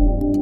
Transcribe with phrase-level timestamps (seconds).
[0.00, 0.39] you